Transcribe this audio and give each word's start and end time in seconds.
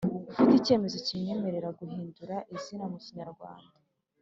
Ufite 0.33 0.51
icyemezo 0.59 0.97
kimwemerera 1.05 1.69
guhindura 1.79 2.35
izina 2.55 2.85
mu 2.91 2.97
kinyarwanda 3.03 3.75